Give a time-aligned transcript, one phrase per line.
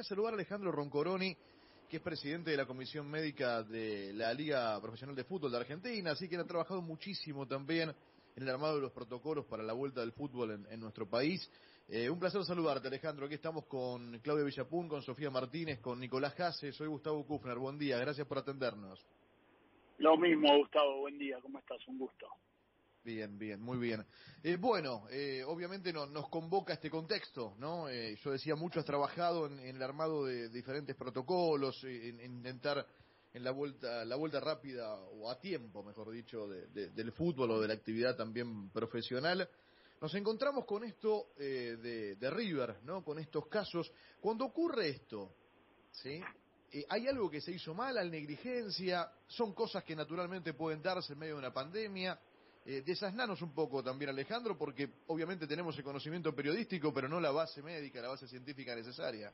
[0.00, 1.36] a saludar a Alejandro Roncoroni,
[1.88, 6.12] que es presidente de la Comisión Médica de la Liga Profesional de Fútbol de Argentina,
[6.12, 7.90] así que ha trabajado muchísimo también
[8.34, 11.50] en el armado de los protocolos para la vuelta del fútbol en, nuestro país.
[11.86, 13.26] Eh, un placer saludarte, Alejandro.
[13.26, 16.72] Aquí estamos con Claudia Villapún, con Sofía Martínez, con Nicolás Jase.
[16.72, 17.58] Soy Gustavo Kufner.
[17.58, 19.04] Buen día, gracias por atendernos.
[19.98, 21.00] Lo mismo, Gustavo.
[21.00, 21.38] Buen día.
[21.42, 21.86] ¿Cómo estás?
[21.88, 22.26] Un gusto.
[23.02, 24.04] Bien, bien, muy bien.
[24.42, 27.88] Eh, bueno, eh, obviamente no, nos convoca este contexto, ¿no?
[27.88, 32.86] Eh, yo decía, mucho has trabajado en, el armado de diferentes protocolos, en, intentar
[33.32, 37.68] en la vuelta, la vuelta rápida o a tiempo, mejor dicho, del fútbol o de
[37.68, 39.48] la actividad también profesional.
[40.02, 43.02] Nos encontramos con esto de, de, River, ¿no?
[43.02, 43.90] Con estos casos.
[44.20, 45.34] Cuando ocurre esto,
[45.92, 46.20] ¿sí?
[46.88, 49.10] ¿Hay algo que se hizo mal, al negligencia?
[49.26, 52.18] ¿Son cosas que naturalmente pueden darse en medio de una pandemia?
[52.66, 57.30] Eh, desasnanos un poco también, Alejandro, porque obviamente tenemos el conocimiento periodístico, pero no la
[57.30, 59.32] base médica, la base científica necesaria.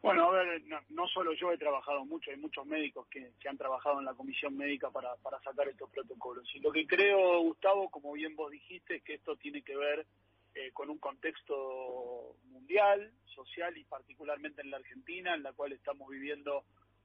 [0.00, 3.98] Bueno, a ver, no, solo yo he trabajado mucho, hay muchos médicos que, han trabajado
[3.98, 6.48] en la comisión médica para, para sacar estos protocolos.
[6.54, 10.06] Y lo que creo, Gustavo, como bien vos dijiste, es que esto tiene que ver
[10.54, 16.08] eh, con un contexto mundial, social y particularmente en la Argentina, en la cual estamos
[16.08, 16.64] viviendo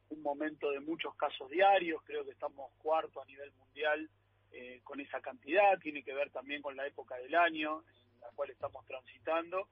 [0.10, 4.10] un momento de muchos casos diarios, creo que estamos cuarto a nivel mundial
[4.58, 8.30] eh, con esa cantidad, tiene que ver también con la época del año en la
[8.36, 9.68] cual estamos transitando.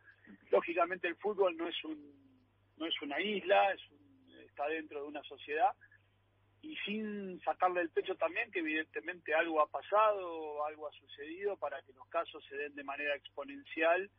[0.52, 2.22] Lógicamente el fútbol no es un
[2.75, 3.81] no es una isla, es
[4.45, 5.72] está dentro de una sociedad
[6.62, 11.81] y sin sacarle el pecho también que evidentemente algo ha pasado, algo ha sucedido para
[11.81, 14.09] que los casos se den de manera exponencial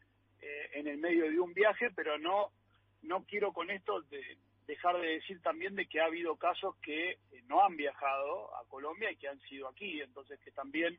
[0.41, 2.53] eh, en el medio de un viaje, pero no
[3.03, 7.11] no quiero con esto de, dejar de decir también de que ha habido casos que
[7.11, 10.99] eh, no han viajado a Colombia y que han sido aquí, entonces que también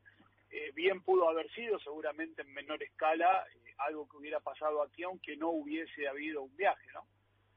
[0.51, 5.03] eh, bien pudo haber sido seguramente en menor escala eh, algo que hubiera pasado aquí
[5.03, 7.05] aunque no hubiese habido un viaje, ¿no?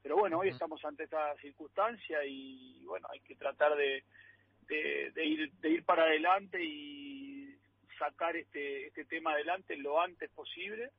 [0.01, 4.03] Pero bueno, hoy estamos ante esta circunstancia y bueno, hay que tratar de,
[4.67, 7.53] de, ir, de ir para adelante y
[7.97, 10.89] sacar este, este tema adelante lo antes posible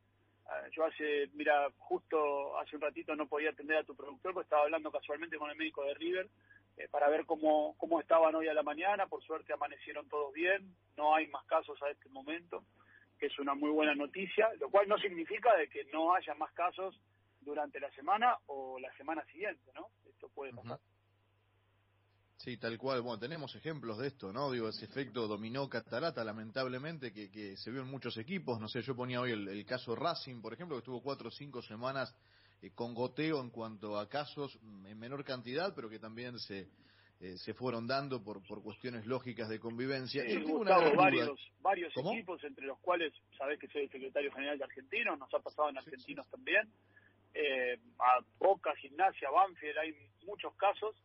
[0.73, 4.63] yo hace, mira, justo hace un ratito no podía atender a tu productor porque estaba
[4.63, 6.29] hablando casualmente con el médico de River
[6.77, 9.07] eh, para ver cómo, cómo estaban hoy a la mañana.
[9.07, 12.65] Por suerte amanecieron todos bien, no hay más casos a este momento,
[13.19, 16.53] que es una muy buena noticia, lo cual no significa de que no haya más
[16.53, 17.01] casos
[17.41, 19.89] durante la semana o la semana siguiente, ¿no?
[20.09, 20.79] Esto puede pasar.
[22.43, 23.03] Sí, tal cual.
[23.03, 24.51] Bueno, tenemos ejemplos de esto, ¿no?
[24.51, 28.59] Digo, ese efecto dominó catarata, lamentablemente, que, que se vio en muchos equipos.
[28.59, 31.61] No sé, yo ponía hoy el, caso Racing, por ejemplo, que estuvo cuatro o cinco
[31.61, 32.17] semanas
[32.63, 36.67] eh, con goteo en cuanto a casos mm, en menor cantidad, pero que también se,
[37.21, 40.25] eh, se fueron dando por, por cuestiones lógicas de convivencia.
[40.25, 44.65] Sí, Gustavo, varios, varios equipos, entre los cuales, sabés que soy el secretario general de
[44.65, 46.73] Argentinos, nos ha pasado en Argentinos también.
[47.35, 50.97] Eh, a Boca, Gimnasia, Banfield, hay muchos casos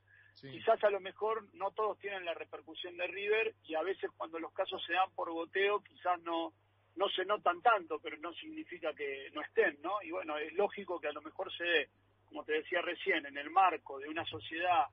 [0.42, 4.38] Quizás a lo mejor no todos tienen la repercusión de River y a veces cuando
[4.38, 6.54] los casos se dan por goteo quizás no
[6.96, 10.02] no se notan tanto, pero no significa que no estén, ¿no?
[10.02, 11.90] Y bueno, es lógico que a lo mejor se dé,
[12.26, 14.86] como te decía recién, en el marco de una sociedad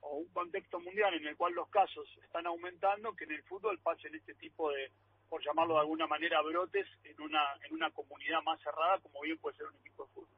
[0.00, 3.78] o un contexto mundial en el cual los casos están aumentando, que en el fútbol
[3.78, 4.92] pasen este tipo de,
[5.28, 9.38] por llamarlo de alguna manera, brotes en una, en una comunidad más cerrada, como bien
[9.38, 10.28] puede ser un equipo de fútbol.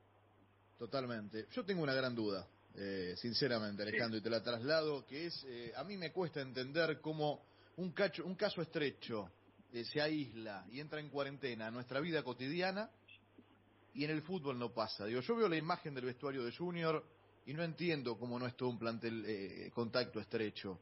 [0.79, 1.47] Totalmente.
[1.51, 2.47] Yo tengo una gran duda.
[2.81, 7.01] Eh, sinceramente, Alejandro, y te la traslado, que es, eh, a mí me cuesta entender
[7.01, 7.45] cómo
[7.77, 9.33] un, cacho, un caso estrecho
[9.73, 12.89] eh, se aísla y entra en cuarentena a nuestra vida cotidiana
[13.95, 15.07] y en el fútbol no pasa.
[15.07, 17.05] Digo, yo veo la imagen del vestuario de Junior
[17.47, 20.79] y no entiendo cómo no es todo un plantel contacto estrecho.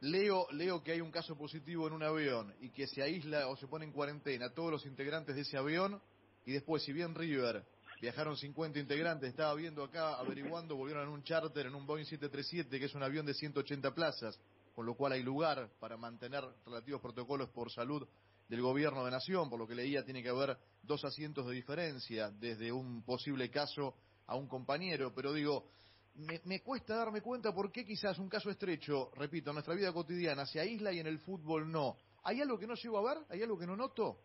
[0.00, 3.56] leo, leo que hay un caso positivo en un avión y que se aísla o
[3.58, 6.00] se pone en cuarentena todos los integrantes de ese avión
[6.46, 7.66] y después, si bien River
[8.02, 12.80] Viajaron 50 integrantes, estaba viendo acá, averiguando, volvieron en un charter, en un Boeing 737,
[12.80, 14.40] que es un avión de 180 plazas,
[14.74, 18.04] con lo cual hay lugar para mantener relativos protocolos por salud
[18.48, 22.32] del gobierno de nación, por lo que leía tiene que haber dos asientos de diferencia
[22.32, 23.94] desde un posible caso
[24.26, 25.68] a un compañero, pero digo,
[26.16, 30.44] me, cuesta darme cuenta por qué quizás un caso estrecho, repito, en nuestra vida cotidiana
[30.44, 31.96] se aísla y en el fútbol no.
[32.24, 33.24] ¿Hay algo que no llego a ver?
[33.28, 34.18] ¿Hay algo que no noto?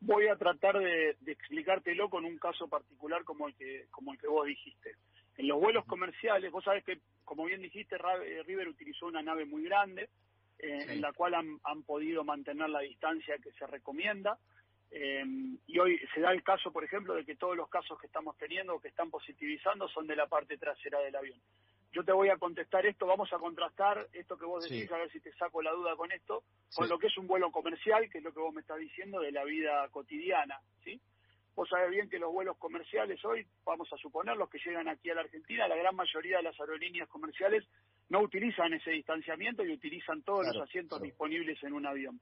[0.00, 4.28] Voy a tratar de, explicártelo con un caso particular como el que como el que
[4.28, 4.96] vos dijiste.
[5.36, 9.44] En los vuelos comerciales, vos sabés que, como bien dijiste, eh, River utilizó una nave
[9.44, 10.08] muy grande,
[10.58, 14.38] eh, en la cual han, podido mantener la distancia que se recomienda.
[14.92, 15.24] Eh,
[15.66, 18.36] y hoy se da el caso, por ejemplo, de que todos los casos que estamos
[18.38, 21.40] teniendo o que están positivizando son de la parte trasera del avión
[21.94, 25.10] yo te voy a contestar esto, vamos a contrastar esto que vos decís, a ver
[25.12, 26.42] si te saco la duda con esto,
[26.74, 29.20] con lo que es un vuelo comercial, que es lo que vos me estás diciendo
[29.20, 31.00] de la vida cotidiana, ¿sí?
[31.54, 35.10] Vos sabés bien que los vuelos comerciales hoy, vamos a suponer, los que llegan aquí
[35.10, 37.64] a la Argentina, la gran mayoría de las aerolíneas comerciales
[38.08, 42.20] no utilizan ese distanciamiento y utilizan todos los asientos disponibles en un avión.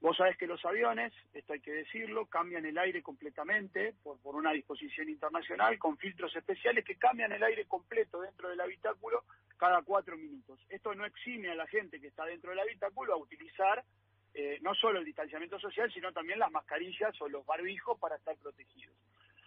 [0.00, 4.36] Vos sabés que los aviones, esto hay que decirlo, cambian el aire completamente por, por
[4.36, 9.24] una disposición internacional con filtros especiales que cambian el aire completo dentro del habitáculo
[9.56, 10.60] cada cuatro minutos.
[10.68, 13.84] Esto no exime a la gente que está dentro del habitáculo a utilizar
[14.34, 18.36] eh, no solo el distanciamiento social, sino también las mascarillas o los barbijos para estar
[18.36, 18.94] protegidos.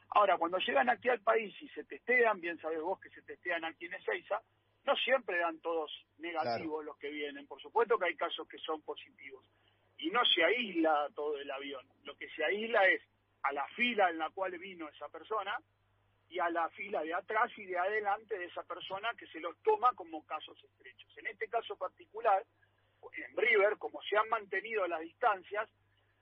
[0.10, 3.64] Ahora, cuando llegan aquí al país y se testean, bien sabés vos que se testean
[3.64, 4.42] aquí en Ezeiza,
[4.84, 7.48] no siempre dan todos negativos los que vienen.
[7.48, 9.46] Por supuesto que hay casos que son positivos
[10.02, 11.86] y no se aísla todo el avión.
[12.04, 13.02] Lo que se aísla es
[13.44, 15.58] a la fila en la cual vino esa persona
[16.28, 19.56] y a la fila de atrás y de adelante de esa persona que se los
[19.62, 21.18] toma como casos estrechos.
[21.18, 22.44] En este caso particular,
[23.14, 25.70] en River, como se han mantenido las distancias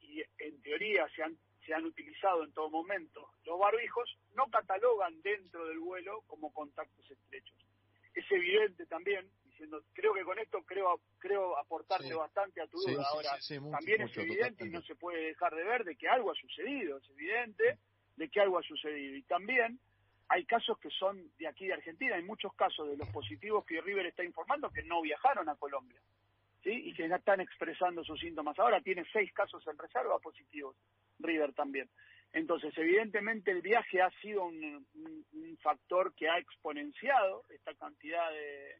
[0.02, 5.22] y en teoría se han, se han utilizado en todo momento los barbijos, no catalogan
[5.22, 7.56] dentro del vuelo como contactos estrechos.
[8.14, 9.30] Es evidente también
[9.94, 13.04] creo que con esto creo creo aportarte bastante a tu duda.
[13.10, 13.38] Ahora,
[13.72, 16.98] también es evidente y no se puede dejar de ver de que algo ha sucedido,
[16.98, 17.78] es evidente
[18.16, 19.16] de que algo ha sucedido.
[19.16, 19.80] Y también
[20.28, 23.82] hay casos que son de aquí de Argentina, hay muchos casos de los positivos que
[23.82, 26.00] River está informando que no viajaron a Colombia.
[26.62, 26.72] ¿Sí?
[26.72, 28.60] y que ya están expresando sus síntomas.
[28.60, 30.76] Ahora tiene seis casos en reserva positivos,
[31.18, 31.90] River también.
[32.34, 34.86] Entonces, evidentemente el viaje ha sido un
[35.62, 38.76] factor que ha exponenciado esta cantidad de,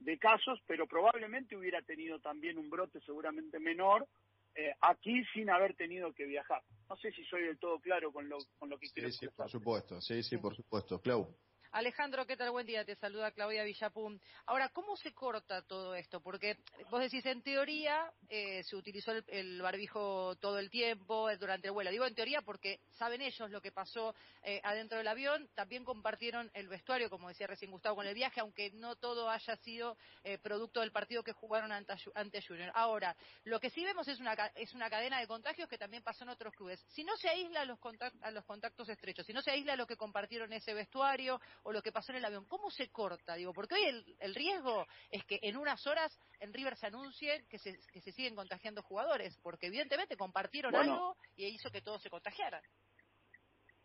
[0.00, 4.06] de casos, pero probablemente hubiera tenido también un brote seguramente menor
[4.54, 6.62] eh, aquí sin haber tenido que viajar.
[6.88, 9.28] No sé si soy del todo claro con lo, con lo que quiero Sí, sí,
[9.28, 11.00] por supuesto, sí, sí, por supuesto.
[11.00, 11.28] Clau.
[11.76, 12.52] Alejandro, ¿qué tal?
[12.52, 14.18] Buen día, te saluda Claudia Villapum.
[14.46, 16.22] Ahora, ¿cómo se corta todo esto?
[16.22, 16.56] Porque
[16.90, 21.74] vos decís, en teoría eh, se utilizó el, barbijo todo el tiempo eh, durante el
[21.74, 21.90] vuelo.
[21.90, 25.50] Digo en teoría porque saben ellos lo que pasó eh, adentro del avión.
[25.54, 29.56] También compartieron el vestuario, como decía recién Gustavo, con el viaje, aunque no todo haya
[29.56, 29.98] sido
[30.42, 32.72] producto del partido que jugaron ante, Junior.
[32.74, 33.14] Ahora,
[33.44, 36.30] lo que sí vemos es una, es una cadena de contagios que también pasó en
[36.30, 36.82] otros clubes.
[36.88, 37.78] Si no se aísla los,
[38.22, 41.72] a los contactos estrechos, si no se aísla a los que compartieron ese vestuario o
[41.72, 42.46] lo que pasó en el avión.
[42.46, 43.34] ¿Cómo se corta?
[43.34, 47.58] Digo, porque hoy el, riesgo es que en unas horas en River se anuncie que
[47.58, 52.08] se, que se siguen contagiando jugadores, porque evidentemente compartieron algo y hizo que todos se
[52.08, 52.62] contagiaran.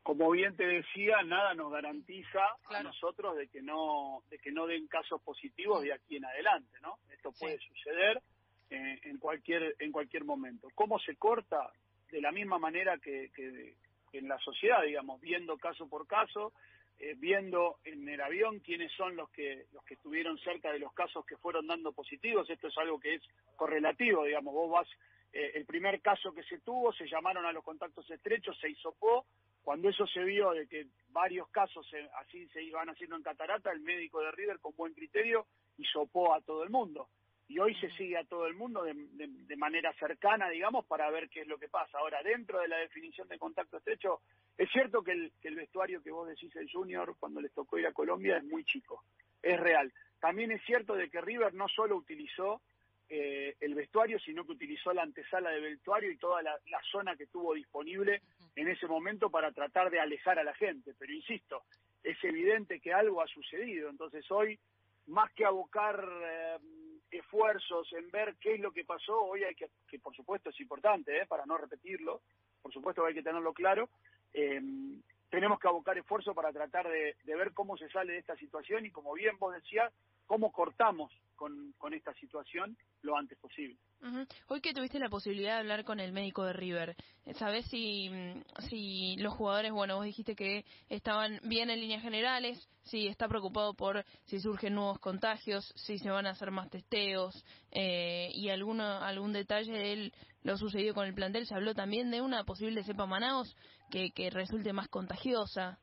[0.04, 4.68] Como bien te decía, nada nos garantiza a nosotros de que no de que no
[4.68, 7.00] den casos positivos de aquí en adelante, ¿no?
[7.12, 8.22] Esto puede suceder
[8.70, 10.68] eh, en cualquier en cualquier momento.
[10.76, 11.72] ¿Cómo se corta?
[12.12, 13.76] De la misma manera que, que
[14.14, 16.52] en la sociedad, digamos, viendo caso por caso,
[17.04, 20.94] eh, viendo en el avión quiénes son los que los que estuvieron cerca de los
[20.94, 22.48] casos que fueron dando positivos.
[22.48, 23.24] Esto es algo que es
[23.56, 24.54] correlativo, digamos.
[24.54, 24.88] Vos vas,
[25.34, 29.26] eh, el primer caso que se tuvo, se llamaron a los contactos estrechos, se hisopó.
[29.64, 31.88] Cuando eso se vio de que varios casos
[32.20, 36.42] así se iban haciendo en catarata, el médico de River con buen criterio hisopó a
[36.42, 37.10] todo el mundo
[37.48, 41.30] y hoy se sigue a todo el mundo de, de, manera cercana, digamos, para ver
[41.30, 41.98] qué es lo que pasa.
[41.98, 44.22] Ahora, dentro de la definición de contacto estrecho,
[44.58, 47.78] es cierto que el, que el vestuario que vos decís el Junior cuando les tocó
[47.78, 49.04] ir a Colombia es muy chico,
[49.42, 49.92] es real.
[50.20, 52.62] También es cierto de que River no solo utilizó
[53.10, 56.60] eh, el vestuario, sino que utilizó la antesala de vestuario y toda la,
[56.92, 58.22] zona que tuvo disponible
[58.56, 60.94] en ese momento para tratar de alejar a la gente.
[60.98, 61.64] Pero insisto,
[62.04, 63.90] es evidente que algo ha sucedido.
[63.90, 64.60] Entonces hoy,
[65.08, 66.08] más que abocar...
[66.24, 66.58] Eh,
[67.12, 70.60] esfuerzos en ver qué es lo que pasó, hoy hay que, que por supuesto es
[70.62, 71.26] importante, ¿eh?
[71.28, 72.22] para no repetirlo,
[72.62, 73.90] por supuesto hay que tenerlo claro,
[74.34, 74.62] eh,
[75.32, 78.92] tenemos que abocar esfuerzo para tratar de, ver cómo se sale de esta situación y
[78.92, 79.92] como bien vos decías,
[80.28, 83.78] cómo cortamos con, con esta situación lo antes posible.
[84.48, 86.96] Hoy que tuviste la posibilidad de hablar con el médico de River,
[87.36, 88.10] ¿sabes si,
[88.70, 93.74] si los jugadores, bueno, vos dijiste que estaban bien en líneas generales, si está preocupado
[93.74, 98.84] por si surgen nuevos contagios, si se van a hacer más testeos eh, y alguno,
[98.84, 100.12] algún detalle de
[100.44, 101.46] lo sucedido con el plantel?
[101.46, 103.56] Se habló también de una posible cepa Manaos
[103.92, 105.80] que, que resulte más contagiosa.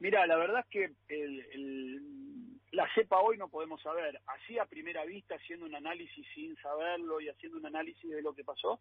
[0.00, 2.40] Mira, la verdad es que el,
[2.72, 4.20] la cepa hoy no podemos saber.
[4.26, 8.34] Así a primera vista, haciendo un análisis sin saberlo y haciendo un análisis de lo
[8.34, 8.80] que pasó,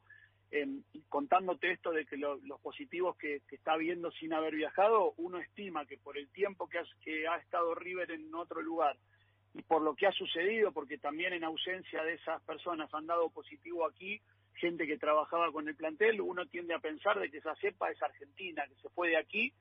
[0.52, 0.68] eh,
[1.10, 5.98] contándote esto de que los positivos que, está viendo sin haber viajado, uno estima que
[5.98, 8.98] por el tiempo que, que ha estado River en otro lugar
[9.54, 13.30] y por lo que ha sucedido, porque también en ausencia de esas personas han dado
[13.30, 14.20] positivo aquí,
[14.56, 18.02] gente que trabajaba con el plantel, uno tiende a pensar de que esa cepa es
[18.02, 19.54] argentina, que se fue de aquí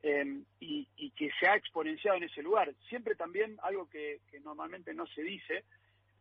[0.00, 0.86] Em, y,
[1.16, 2.72] que se ha exponenciado en ese lugar.
[2.88, 5.64] Siempre también algo que, normalmente no se dice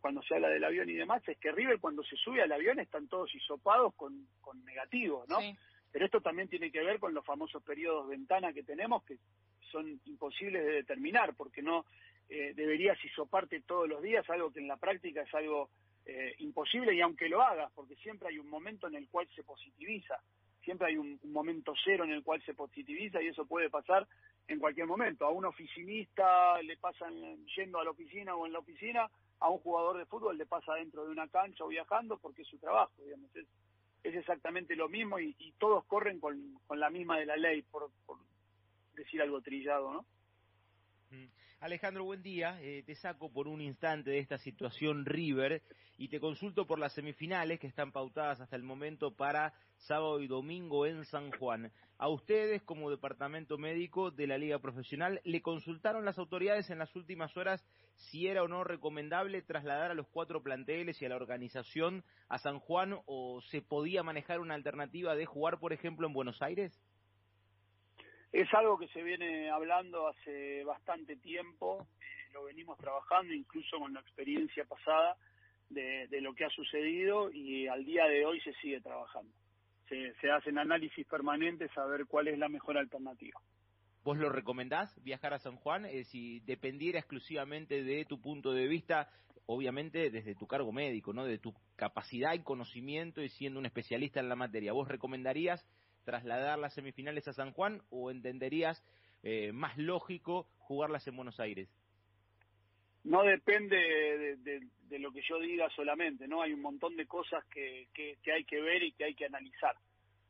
[0.01, 2.79] cuando se habla del avión y demás es que River cuando se sube al avión
[2.79, 5.39] están todos hisopados con, con negativos, ¿no?
[5.39, 5.55] Es
[5.91, 9.17] Pero esto también tiene que ver con los famosos periodos ventana que tenemos, que
[9.71, 11.85] son imposibles de determinar, porque no
[12.29, 15.69] eh, deberías isoparte todos los días, algo que en la práctica es algo
[16.09, 19.43] eh, imposible, y aunque lo hagas, porque siempre hay un momento en el cual se
[19.43, 20.17] positiviza,
[20.63, 24.07] siempre hay un, momento cero en el cual se positiviza, y eso puede pasar
[24.47, 25.25] en cualquier momento.
[25.25, 29.11] A un oficinista le pasan yendo a la oficina o en la oficina,
[29.41, 32.47] a un jugador de fútbol le pasa dentro de una cancha o viajando porque es
[32.47, 33.35] su trabajo, digamos.
[33.35, 33.45] Es,
[34.03, 37.91] es exactamente lo mismo y, todos corren con, con, la misma de la ley, por,
[38.05, 38.17] por
[38.93, 40.05] decir algo trillado, ¿no?
[41.59, 42.59] Alejandro, buen día.
[42.61, 45.63] Eh, te saco por un instante de esta situación River
[45.97, 50.27] y te consulto por las semifinales que están pautadas hasta el momento para sábado y
[50.27, 51.71] domingo en San Juan.
[51.97, 56.95] A ustedes, como departamento médico de la Liga Profesional, ¿le consultaron las autoridades en las
[56.95, 61.15] últimas horas si era o no recomendable trasladar a los cuatro planteles y a la
[61.15, 66.13] organización a San Juan o se podía manejar una alternativa de jugar, por ejemplo, en
[66.13, 66.79] Buenos Aires?
[68.37, 73.91] Es algo que se viene hablando hace bastante tiempo, eh, lo venimos trabajando incluso con
[73.95, 75.17] la experiencia pasada
[75.71, 79.33] de, lo que ha sucedido y al día de hoy se sigue trabajando.
[79.89, 83.41] Se, se hacen análisis permanentes a ver cuál es la mejor alternativa.
[84.03, 85.85] ¿Vos lo recomendás viajar a San Juan?
[85.85, 89.09] Eh, si dependiera exclusivamente de tu punto de vista,
[89.47, 91.25] obviamente desde tu cargo médico, ¿no?
[91.25, 95.65] De tu capacidad y conocimiento y siendo un especialista en la materia, ¿vos recomendarías
[96.07, 98.81] trasladar las semifinales a San Juan o entenderías
[99.23, 101.67] eh, más lógico jugarlas en Buenos Aires?
[103.03, 103.75] No depende
[104.37, 106.41] de, lo que yo diga solamente, ¿no?
[106.41, 109.75] Hay un montón de cosas que, que, hay que ver y que hay que analizar.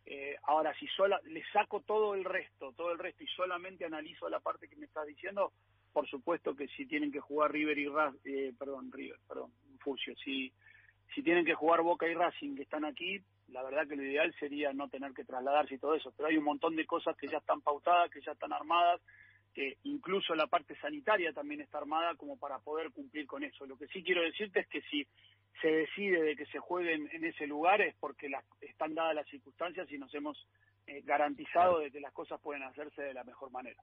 [0.08, 4.28] Eh, ahora, si sola, le saco todo el resto, todo el resto y solamente analizo
[4.30, 5.54] la parte que me estás diciendo,
[5.94, 10.16] por supuesto que si tienen que jugar River y Racing, eh, perdón, River, perdón, Fucio,
[10.16, 10.52] si,
[11.14, 14.34] si tienen que jugar Boca y Racing que están aquí, la verdad que lo ideal
[14.40, 17.28] sería no tener que trasladarse y todo eso, pero hay un montón de cosas que
[17.28, 19.02] ya están pautadas, que ya están armadas,
[19.54, 23.66] que incluso la parte sanitaria también está armada como para poder cumplir con eso.
[23.66, 25.08] Lo que sí quiero decirte es que si
[25.62, 28.30] se decide de que se jueguen en ese lugar es porque
[28.62, 30.48] están dadas las circunstancias y nos hemos
[30.86, 33.82] eh, garantizado de que las cosas pueden hacerse de la mejor manera.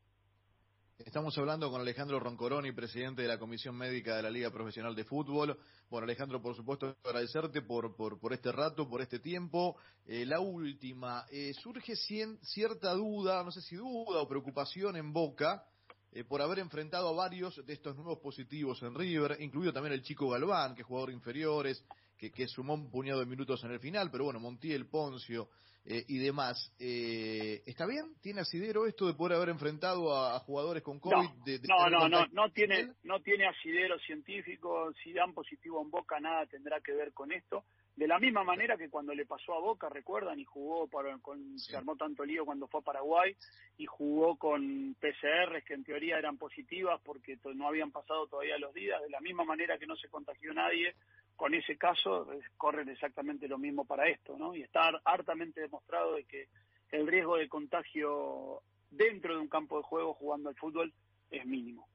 [0.98, 5.02] Estamos hablando con Alejandro Roncoroni, presidente de la Comisión Médica de la Liga Profesional de
[5.02, 5.58] Fútbol.
[5.90, 9.76] Bueno, Alejandro, por supuesto, agradecerte por, por, por este rato, por este tiempo.
[10.06, 15.66] Eh, la última, eh, surge cierta duda, no sé si duda o preocupación en Boca,
[16.12, 20.02] eh, por haber enfrentado a varios de estos nuevos positivos en River, incluido también el
[20.02, 21.84] chico Galván, que es jugador inferiores,
[22.16, 25.48] que, que sumó un puñado de minutos en el final, pero bueno, Montiel, Poncio,
[25.86, 26.72] eh, y demás.
[26.78, 28.14] Eh, ¿Está bien?
[28.22, 31.28] ¿Tiene asidero esto de poder haber enfrentado a, jugadores con COVID?
[31.68, 34.94] No, no, no, no, tiene, no tiene asidero científico.
[35.02, 37.64] Si dan positivo en Boca, nada tendrá que ver con esto.
[37.96, 41.58] De la misma manera que cuando le pasó a Boca, recuerdan, y jugó para, con,
[41.58, 43.36] se armó tanto lío cuando fue a Paraguay,
[43.76, 48.74] y jugó con PCRs que en teoría eran positivas porque no habían pasado todavía los
[48.74, 50.94] días, de la misma manera que no se contagió nadie,
[51.36, 54.54] con ese caso eh, corren exactamente lo mismo para esto, ¿no?
[54.54, 56.48] Y está hartamente demostrado de que
[56.90, 60.92] el riesgo de contagio dentro de un campo de juego jugando al fútbol
[61.30, 61.88] es mínimo.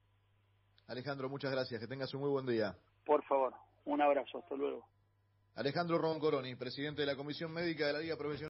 [0.86, 1.80] Alejandro, muchas gracias.
[1.80, 2.76] Que tengas un muy buen día.
[3.04, 3.54] Por favor,
[3.84, 4.38] un abrazo.
[4.38, 4.86] Hasta luego.
[5.54, 8.38] Alejandro Roncoroni, presidente de la Comisión Médica de la Liga Profesional.